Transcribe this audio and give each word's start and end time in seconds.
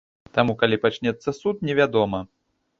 Таму 0.37 0.55
калі 0.63 0.79
пачнецца 0.87 1.35
суд, 1.43 1.63
невядома. 1.71 2.27